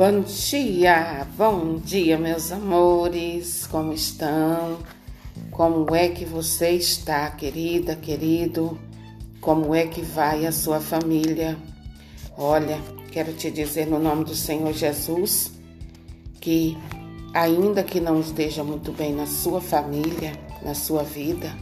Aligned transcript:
Bom 0.00 0.22
dia, 0.22 1.26
bom 1.36 1.76
dia, 1.76 2.16
meus 2.16 2.50
amores, 2.50 3.66
como 3.66 3.92
estão? 3.92 4.78
Como 5.50 5.94
é 5.94 6.08
que 6.08 6.24
você 6.24 6.70
está, 6.70 7.30
querida, 7.30 7.94
querido? 7.94 8.80
Como 9.42 9.74
é 9.74 9.86
que 9.86 10.00
vai 10.00 10.46
a 10.46 10.52
sua 10.52 10.80
família? 10.80 11.54
Olha, 12.34 12.78
quero 13.12 13.34
te 13.34 13.50
dizer 13.50 13.88
no 13.88 13.98
nome 13.98 14.24
do 14.24 14.34
Senhor 14.34 14.72
Jesus 14.72 15.52
que, 16.40 16.78
ainda 17.34 17.82
que 17.82 18.00
não 18.00 18.20
esteja 18.20 18.64
muito 18.64 18.92
bem 18.92 19.14
na 19.14 19.26
sua 19.26 19.60
família, 19.60 20.32
na 20.62 20.72
sua 20.72 21.02
vida, 21.02 21.54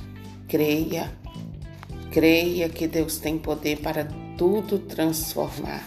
creia, 0.46 1.12
creia 2.12 2.68
que 2.68 2.86
Deus 2.86 3.18
tem 3.18 3.36
poder 3.36 3.80
para 3.80 4.06
tudo 4.36 4.78
transformar. 4.78 5.82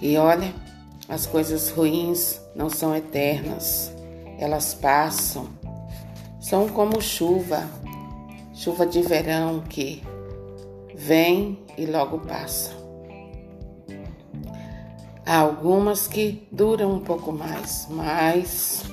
E 0.00 0.16
olha, 0.16 0.69
as 1.10 1.26
coisas 1.26 1.70
ruins 1.70 2.40
não 2.54 2.70
são 2.70 2.94
eternas, 2.94 3.92
elas 4.38 4.72
passam. 4.72 5.48
São 6.40 6.68
como 6.68 7.02
chuva, 7.02 7.68
chuva 8.54 8.86
de 8.86 9.02
verão 9.02 9.60
que 9.68 10.02
vem 10.94 11.58
e 11.76 11.84
logo 11.84 12.20
passa. 12.20 12.70
Há 15.26 15.38
algumas 15.38 16.06
que 16.06 16.46
duram 16.50 16.94
um 16.94 17.00
pouco 17.00 17.32
mais, 17.32 17.88
mas 17.90 18.84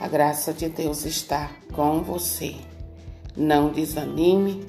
a 0.00 0.08
graça 0.08 0.54
de 0.54 0.70
Deus 0.70 1.04
está 1.04 1.50
com 1.74 2.02
você. 2.02 2.56
Não 3.36 3.68
desanime, 3.68 4.66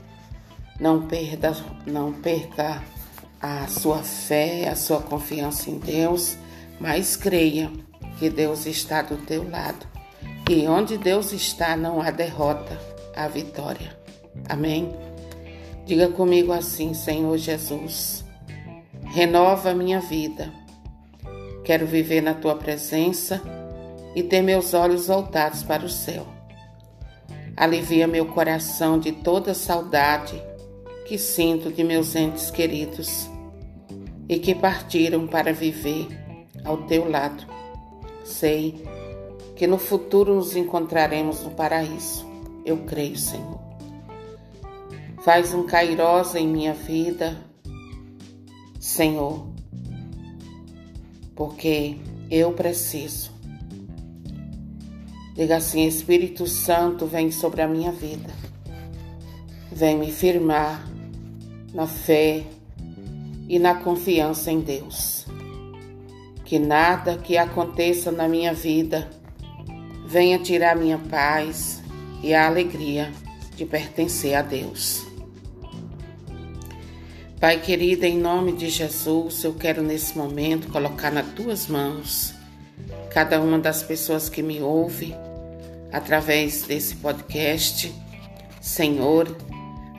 não 0.77 1.07
perda, 1.07 1.55
não 1.85 2.11
perca 2.11 2.83
a 3.41 3.65
sua 3.67 3.99
fé, 3.99 4.67
a 4.67 4.75
sua 4.75 5.01
confiança 5.01 5.69
em 5.69 5.79
Deus 5.79 6.37
mas 6.79 7.15
creia 7.15 7.71
que 8.19 8.29
Deus 8.29 8.65
está 8.65 9.01
do 9.01 9.17
teu 9.17 9.49
lado. 9.49 9.85
E 10.49 10.67
onde 10.67 10.97
Deus 10.97 11.33
está, 11.33 11.75
não 11.75 12.01
há 12.01 12.09
derrota, 12.09 12.79
há 13.15 13.27
vitória. 13.27 13.97
Amém? 14.47 14.93
Diga 15.85 16.09
comigo 16.09 16.51
assim, 16.51 16.93
Senhor 16.93 17.37
Jesus. 17.37 18.23
Renova 19.05 19.73
minha 19.73 19.99
vida. 19.99 20.51
Quero 21.63 21.85
viver 21.85 22.21
na 22.21 22.33
tua 22.33 22.55
presença 22.55 23.41
e 24.15 24.23
ter 24.23 24.41
meus 24.41 24.73
olhos 24.73 25.07
voltados 25.07 25.63
para 25.63 25.85
o 25.85 25.89
céu. 25.89 26.25
Alivia 27.55 28.07
meu 28.07 28.25
coração 28.27 28.99
de 28.99 29.11
toda 29.11 29.53
saudade 29.53 30.41
que 31.07 31.17
sinto 31.17 31.71
de 31.71 31.83
meus 31.83 32.15
entes 32.15 32.51
queridos 32.51 33.29
e 34.29 34.39
que 34.39 34.53
partiram 34.53 35.25
para 35.25 35.53
viver 35.53 36.07
ao 36.67 36.77
teu 36.83 37.09
lado. 37.09 37.45
Sei 38.25 38.83
que 39.55 39.65
no 39.65 39.77
futuro 39.77 40.35
nos 40.35 40.55
encontraremos 40.55 41.41
no 41.43 41.51
paraíso. 41.51 42.27
Eu 42.65 42.79
creio, 42.79 43.17
Senhor. 43.17 43.59
Faz 45.23 45.53
um 45.53 45.65
Kairos 45.65 46.35
em 46.35 46.47
minha 46.47 46.73
vida, 46.73 47.37
Senhor, 48.79 49.47
porque 51.35 51.97
eu 52.29 52.51
preciso. 52.51 53.31
Diga 55.33 55.57
assim: 55.57 55.85
Espírito 55.85 56.45
Santo, 56.47 57.05
vem 57.05 57.31
sobre 57.31 57.61
a 57.61 57.67
minha 57.67 57.91
vida, 57.91 58.33
vem 59.71 59.97
me 59.97 60.11
firmar 60.11 60.87
na 61.73 61.87
fé 61.87 62.45
e 63.49 63.59
na 63.59 63.75
confiança 63.75 64.51
em 64.51 64.61
Deus 64.61 65.26
que 66.47 66.57
nada 66.57 67.17
que 67.17 67.37
aconteça 67.37 68.09
na 68.09 68.25
minha 68.25 68.53
vida 68.53 69.09
venha 70.05 70.39
tirar 70.39 70.77
minha 70.77 70.97
paz 70.97 71.83
e 72.23 72.33
a 72.33 72.47
alegria 72.47 73.11
de 73.57 73.65
pertencer 73.65 74.33
a 74.33 74.41
Deus. 74.41 75.05
Pai 77.37 77.59
querido, 77.59 78.05
em 78.05 78.17
nome 78.17 78.53
de 78.53 78.69
Jesus, 78.69 79.43
eu 79.43 79.55
quero 79.55 79.83
nesse 79.83 80.17
momento 80.17 80.71
colocar 80.71 81.11
nas 81.11 81.27
tuas 81.33 81.67
mãos 81.67 82.33
cada 83.13 83.41
uma 83.41 83.59
das 83.59 83.83
pessoas 83.83 84.29
que 84.29 84.41
me 84.41 84.61
ouve 84.61 85.13
através 85.91 86.61
desse 86.63 86.95
podcast. 86.95 87.93
Senhor, 88.61 89.35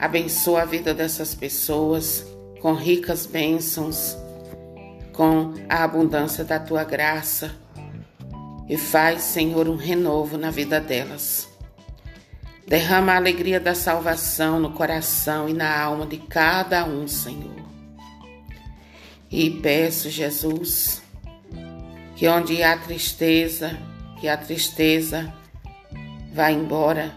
abençoa 0.00 0.62
a 0.62 0.64
vida 0.64 0.94
dessas 0.94 1.34
pessoas 1.34 2.24
com 2.58 2.72
ricas 2.72 3.26
bênçãos 3.26 4.16
com 5.18 5.52
a 5.68 5.82
abundância 5.82 6.44
da 6.44 6.60
tua 6.60 6.84
graça 6.84 7.50
e 8.68 8.76
faz, 8.76 9.22
Senhor, 9.22 9.68
um 9.68 9.74
renovo 9.74 10.38
na 10.38 10.48
vida 10.48 10.80
delas. 10.80 11.48
Derrama 12.68 13.10
a 13.10 13.16
alegria 13.16 13.58
da 13.58 13.74
salvação 13.74 14.60
no 14.60 14.70
coração 14.70 15.48
e 15.48 15.52
na 15.52 15.76
alma 15.76 16.06
de 16.06 16.18
cada 16.18 16.84
um, 16.84 17.08
Senhor. 17.08 17.66
E 19.28 19.50
peço, 19.50 20.08
Jesus, 20.08 21.02
que 22.14 22.28
onde 22.28 22.62
há 22.62 22.78
tristeza, 22.78 23.76
que 24.20 24.28
a 24.28 24.36
tristeza 24.36 25.34
vá 26.32 26.52
embora 26.52 27.12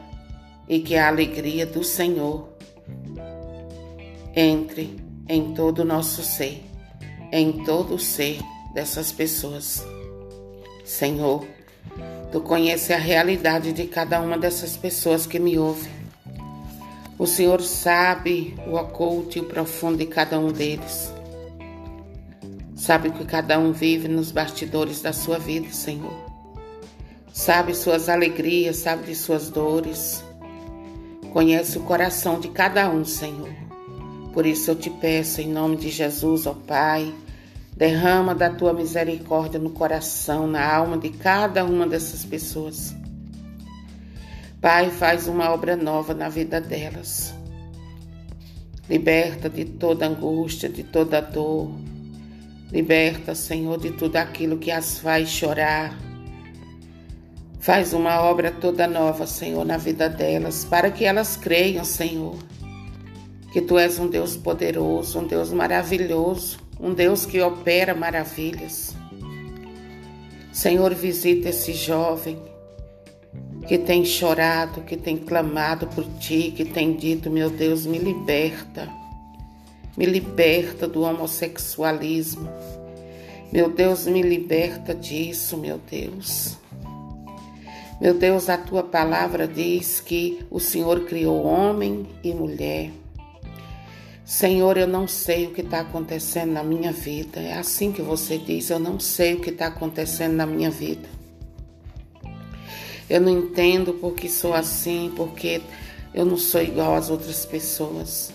e 0.68 0.80
que 0.80 0.96
a 0.96 1.08
alegria 1.08 1.68
do 1.68 1.84
Senhor 1.84 2.50
entre 4.36 5.00
em 5.30 5.54
todo 5.54 5.84
o 5.84 5.86
nosso 5.86 6.24
ser 6.24 6.71
em 7.32 7.64
todo 7.64 7.96
o 7.96 8.00
ser 8.00 8.40
dessas 8.74 9.12
pessoas. 9.12 9.86
Senhor, 10.84 11.46
tu 12.32 12.42
conheces 12.42 12.92
a 12.92 12.98
realidade 12.98 13.72
de 13.72 13.88
cada 13.88 14.20
uma 14.20 14.38
dessas 14.38 14.76
pessoas 14.76 15.26
que 15.26 15.40
me 15.40 15.58
ouvem. 15.58 15.92
O 17.18 17.28
Senhor 17.28 17.62
sabe 17.62 18.56
o 18.68 18.76
oculto 18.76 19.38
e 19.38 19.42
o 19.42 19.46
profundo 19.46 19.98
de 19.98 20.08
cada 20.08 20.40
um 20.40 20.52
deles. 20.52 21.14
Sabe 22.76 23.12
que 23.12 23.24
cada 23.26 23.60
um 23.60 23.72
vive 23.72 24.08
nos 24.08 24.32
bastidores 24.32 25.02
da 25.02 25.14
sua 25.14 25.38
vida, 25.38 25.72
Senhor. 25.72 26.32
Sabe 27.32 27.76
suas 27.76 28.10
alegrias, 28.10 28.78
sabe 28.78 29.06
de 29.06 29.16
suas 29.16 29.50
dores. 29.50 30.24
Conhece 31.32 31.78
o 31.78 31.84
coração 31.84 32.40
de 32.40 32.50
cada 32.50 32.90
um, 32.90 33.06
Senhor. 33.06 33.71
Por 34.34 34.46
isso 34.46 34.72
eu 34.72 34.76
te 34.76 34.90
peço, 34.90 35.42
em 35.42 35.50
nome 35.50 35.76
de 35.76 35.90
Jesus, 35.90 36.46
ó 36.48 36.54
Pai, 36.54 37.14
derrama 37.76 38.34
da 38.34 38.50
tua 38.50 38.74
misericórdia 38.74 39.60
no 39.60 39.72
coração, 39.72 40.48
na 40.48 40.66
alma 40.66 40.98
de 40.98 41.10
cada 41.10 41.66
uma 41.66 41.86
dessas 41.86 42.24
pessoas. 42.24 42.96
Pai, 44.62 44.92
faz 44.92 45.28
uma 45.28 45.52
obra 45.52 45.76
nova 45.76 46.14
na 46.14 46.30
vida 46.30 46.62
delas. 46.62 47.34
Liberta 48.88 49.50
de 49.50 49.66
toda 49.66 50.08
angústia, 50.08 50.70
de 50.70 50.84
toda 50.84 51.20
dor. 51.20 51.72
Liberta, 52.72 53.34
Senhor, 53.34 53.80
de 53.80 53.92
tudo 53.92 54.18
aquilo 54.18 54.58
que 54.58 54.70
as 54.70 55.00
faz 55.00 55.30
chorar. 55.30 55.98
Faz 57.60 57.94
uma 57.94 58.22
obra 58.22 58.52
toda 58.52 58.88
nova, 58.88 59.28
Senhor, 59.28 59.66
na 59.66 59.78
vida 59.78 60.08
delas, 60.08 60.64
para 60.64 60.90
que 60.90 61.06
elas 61.06 61.36
creiam, 61.36 61.84
Senhor, 61.84 62.38
que 63.52 63.62
tu 63.62 63.78
és 63.78 64.00
um 64.00 64.08
Deus 64.08 64.38
poderoso, 64.38 65.20
um 65.20 65.28
Deus 65.28 65.52
maravilhoso, 65.52 66.58
um 66.80 66.94
Deus 66.94 67.26
que 67.26 67.42
opera 67.42 67.94
maravilhas. 67.94 68.96
Senhor, 70.54 70.94
visita 70.94 71.50
esse 71.50 71.74
jovem 71.74 72.42
que 73.68 73.78
tem 73.78 74.04
chorado, 74.04 74.82
que 74.82 74.98
tem 74.98 75.18
clamado 75.18 75.88
por 75.88 76.06
ti, 76.20 76.54
que 76.56 76.66
tem 76.66 76.94
dito: 76.94 77.30
Meu 77.30 77.50
Deus, 77.50 77.86
me 77.86 77.98
liberta, 77.98 78.90
me 79.98 80.06
liberta 80.06 80.88
do 80.88 81.02
homossexualismo. 81.02 82.50
Meu 83.52 83.70
Deus, 83.70 84.08
me 84.08 84.22
liberta 84.22 84.96
disso, 84.96 85.58
meu 85.58 85.78
Deus. 85.78 86.58
Meu 88.00 88.14
Deus, 88.14 88.50
a 88.50 88.58
tua 88.58 88.82
palavra 88.82 89.48
diz 89.48 90.00
que 90.00 90.40
o 90.50 90.60
Senhor 90.60 91.02
criou 91.02 91.44
homem 91.44 92.08
e 92.24 92.34
mulher. 92.34 92.92
Senhor, 94.24 94.78
eu 94.78 94.88
não 94.88 95.08
sei 95.08 95.48
o 95.48 95.52
que 95.52 95.62
está 95.62 95.80
acontecendo 95.80 96.54
na 96.54 96.64
minha 96.64 96.92
vida. 96.92 97.40
É 97.40 97.54
assim 97.54 97.92
que 97.92 98.02
você 98.02 98.38
diz: 98.38 98.70
eu 98.70 98.80
não 98.80 99.00
sei 99.00 99.34
o 99.34 99.42
que 99.42 99.50
está 99.50 99.68
acontecendo 99.68 100.36
na 100.36 100.46
minha 100.46 100.70
vida. 100.70 101.10
Eu 103.10 103.20
não 103.20 103.30
entendo 103.30 103.94
porque 103.96 104.30
sou 104.30 104.54
assim, 104.54 105.12
porque 105.16 105.62
eu 106.14 106.24
não 106.24 106.38
sou 106.38 106.62
igual 106.62 106.96
às 106.96 107.10
outras 107.10 107.46
pessoas. 107.46 108.32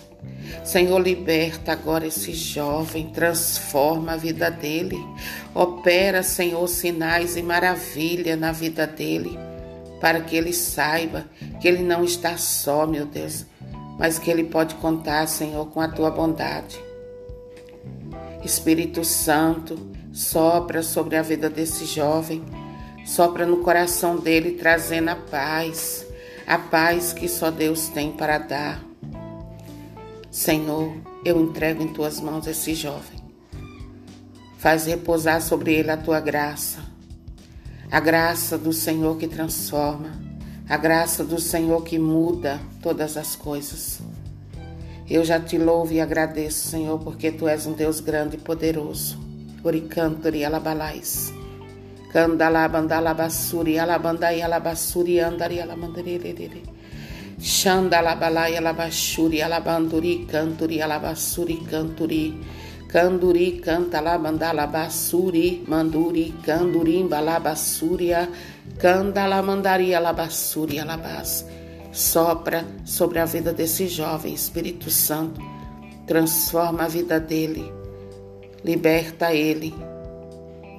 Senhor, 0.63 0.99
liberta 0.99 1.71
agora 1.71 2.05
esse 2.05 2.33
jovem, 2.33 3.07
transforma 3.09 4.13
a 4.13 4.17
vida 4.17 4.51
dele. 4.51 4.97
Opera, 5.55 6.21
Senhor, 6.21 6.67
sinais 6.67 7.37
e 7.37 7.41
maravilha 7.41 8.35
na 8.35 8.51
vida 8.51 8.85
dele, 8.85 9.37
para 10.01 10.21
que 10.21 10.35
ele 10.35 10.53
saiba 10.53 11.25
que 11.61 11.67
ele 11.67 11.81
não 11.81 12.03
está 12.03 12.37
só, 12.37 12.85
meu 12.85 13.05
Deus 13.05 13.45
mas 13.97 14.19
que 14.19 14.29
ele 14.29 14.43
pode 14.43 14.75
contar, 14.75 15.27
Senhor, 15.27 15.65
com 15.67 15.81
a 15.81 15.87
tua 15.87 16.11
bondade. 16.11 16.79
Espírito 18.43 19.03
Santo, 19.03 19.97
Sopra 20.17 20.81
sobre 20.81 21.15
a 21.15 21.21
vida 21.21 21.47
desse 21.47 21.85
jovem, 21.85 22.43
sopra 23.05 23.45
no 23.45 23.57
coração 23.57 24.17
dele, 24.17 24.53
trazendo 24.53 25.09
a 25.09 25.15
paz, 25.15 26.07
a 26.47 26.57
paz 26.57 27.13
que 27.13 27.27
só 27.27 27.51
Deus 27.51 27.89
tem 27.89 28.11
para 28.13 28.39
dar. 28.39 28.83
Senhor, 30.31 30.91
eu 31.23 31.39
entrego 31.39 31.83
em 31.83 31.93
tuas 31.93 32.19
mãos 32.19 32.47
esse 32.47 32.73
jovem. 32.73 33.19
Faz 34.57 34.87
repousar 34.87 35.39
sobre 35.39 35.75
ele 35.75 35.91
a 35.91 35.97
tua 35.97 36.19
graça, 36.19 36.79
a 37.91 37.99
graça 37.99 38.57
do 38.57 38.73
Senhor 38.73 39.17
que 39.17 39.27
transforma, 39.27 40.19
a 40.69 40.75
graça 40.75 41.23
do 41.23 41.39
Senhor 41.39 41.81
que 41.83 41.97
muda 41.97 42.59
todas 42.81 43.15
as 43.15 43.35
coisas. 43.35 44.01
Eu 45.09 45.23
já 45.23 45.39
te 45.39 45.57
louvo 45.57 45.93
e 45.93 46.01
agradeço, 46.01 46.67
Senhor, 46.67 46.99
porque 46.99 47.31
tu 47.31 47.47
és 47.47 47.65
um 47.65 47.71
Deus 47.71 48.01
grande 48.01 48.35
e 48.35 48.39
poderoso. 48.39 49.17
Oricantori 49.63 50.43
alabalais. 50.43 51.33
Candalabandalabassuri 52.11 53.79
alabandai 53.79 54.41
alabassuri 54.41 55.21
andari 55.21 55.61
alamandarere. 55.61 56.63
Xandalabalai 57.39 58.57
alabashuri 58.57 59.41
alabanduri 59.41 60.25
canturi 60.25 60.81
alabassuri 60.81 61.57
canturi. 61.69 62.41
Canduri 62.87 63.59
canta 63.59 63.99
labandalabassuri 64.01 65.63
manduri 65.67 66.33
candurim 66.43 67.07
balabassúria. 67.07 68.29
Candalamandaria 68.79 69.97
alabassuri 69.97 70.79
alabas 70.79 71.45
sopra 71.97 72.63
sobre 72.85 73.19
a 73.19 73.25
vida 73.25 73.51
desse 73.51 73.87
jovem, 73.87 74.33
Espírito 74.33 74.89
Santo, 74.89 75.41
transforma 76.05 76.83
a 76.83 76.87
vida 76.87 77.19
dele, 77.19 77.71
liberta 78.63 79.33
ele 79.33 79.73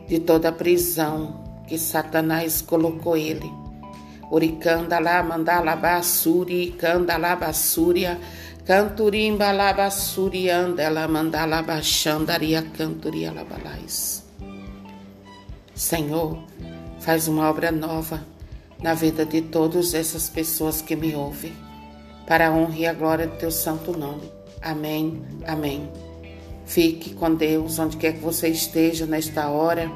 de 0.06 0.20
toda 0.20 0.50
a 0.50 0.52
prisão 0.52 1.44
que 1.66 1.76
Satanás 1.76 2.62
colocou 2.62 3.16
ele. 3.16 3.50
Uricanda 4.30 4.98
lá, 4.98 5.22
mandala 5.22 5.74
basuri, 5.74 6.74
canda 6.78 7.16
lá 7.16 7.34
basúria, 7.34 8.18
canturimba 8.68 9.50
lá 9.50 9.72
basurianda, 9.72 10.82
ela 10.82 11.08
mandala 11.08 11.62
baixandaria, 11.62 12.60
canturia 12.76 13.32
lá 13.32 13.42
balais. 13.42 14.22
Senhor, 15.74 16.38
faz 17.00 17.28
uma 17.28 17.48
obra 17.48 17.72
nova 17.72 18.22
na 18.82 18.92
vida 18.92 19.24
de 19.24 19.40
todas 19.40 19.94
essas 19.94 20.28
pessoas 20.28 20.82
que 20.82 20.94
me 20.94 21.14
ouvem, 21.14 21.54
para 22.26 22.48
a 22.48 22.52
honra 22.52 22.76
e 22.76 22.86
a 22.86 22.92
glória 22.92 23.26
do 23.26 23.38
teu 23.38 23.50
santo 23.50 23.96
nome. 23.96 24.30
Amém, 24.60 25.22
amém. 25.46 25.90
Fique 26.66 27.14
com 27.14 27.34
Deus 27.34 27.78
onde 27.78 27.96
quer 27.96 28.12
que 28.12 28.20
você 28.20 28.48
esteja 28.48 29.06
nesta 29.06 29.48
hora 29.48 29.90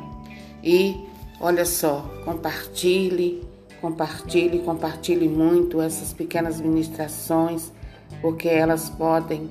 e 0.65 0.97
olha 1.39 1.67
só, 1.67 2.11
compartilhe, 2.25 3.47
compartilhe, 3.83 4.61
compartilhe 4.61 5.29
muito 5.29 5.79
essas 5.83 6.15
pequenas 6.15 6.59
ministrações, 6.59 7.71
porque 8.21 8.49
elas 8.49 8.91
podem 8.91 9.49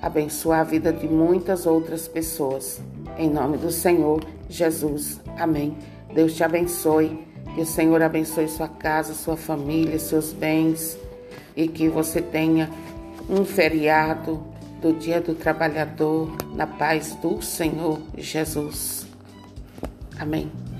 abençoar 0.00 0.60
a 0.60 0.64
vida 0.64 0.92
de 0.92 1.08
muitas 1.08 1.66
outras 1.66 2.08
pessoas. 2.08 2.80
Em 3.16 3.30
nome 3.30 3.56
do 3.56 3.70
Senhor 3.70 4.24
Jesus. 4.48 5.20
Amém. 5.38 5.76
Deus 6.12 6.34
te 6.34 6.42
abençoe 6.42 7.26
que 7.54 7.60
o 7.60 7.66
Senhor 7.66 8.02
abençoe 8.02 8.48
sua 8.48 8.68
casa, 8.68 9.14
sua 9.14 9.36
família, 9.36 9.98
seus 9.98 10.32
bens 10.32 10.98
e 11.56 11.68
que 11.68 11.88
você 11.88 12.20
tenha 12.20 12.70
um 13.28 13.44
feriado 13.44 14.42
do 14.80 14.92
Dia 14.92 15.20
do 15.20 15.34
Trabalhador 15.34 16.34
na 16.54 16.66
paz 16.66 17.14
do 17.16 17.40
Senhor 17.40 18.00
Jesus. 18.16 19.06
Amém. 20.18 20.71